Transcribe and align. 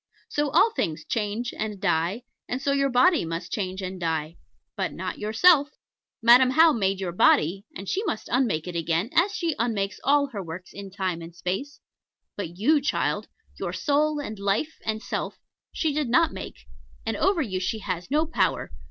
So 0.29 0.49
all 0.49 0.71
things 0.71 1.05
change 1.05 1.53
and 1.55 1.79
die, 1.79 2.23
and 2.49 2.59
so 2.59 2.71
your 2.71 2.89
body 2.89 3.21
too 3.21 3.27
must 3.29 3.51
change 3.51 3.83
and 3.83 3.99
die 3.99 4.35
but 4.75 4.93
not 4.93 5.19
yourself. 5.19 5.69
Madam 6.23 6.49
How 6.49 6.73
made 6.73 6.99
your 6.99 7.11
body; 7.11 7.67
and 7.75 7.87
she 7.87 8.03
must 8.05 8.27
unmake 8.27 8.65
it 8.67 8.75
again, 8.75 9.11
as 9.13 9.35
she 9.35 9.53
unmakes 9.59 9.99
all 10.03 10.25
her 10.31 10.41
works 10.41 10.71
in 10.73 10.89
Time 10.89 11.21
and 11.21 11.35
Space; 11.35 11.81
but 12.35 12.57
you, 12.57 12.81
child, 12.81 13.27
your 13.59 13.73
Soul, 13.73 14.19
and 14.19 14.39
Life, 14.39 14.79
and 14.87 15.03
Self, 15.03 15.37
she 15.71 15.93
did 15.93 16.09
not 16.09 16.33
make; 16.33 16.65
and 17.05 17.15
over 17.15 17.43
you 17.43 17.59
she 17.59 17.77
has 17.77 18.09
no 18.09 18.25
power. 18.25 18.71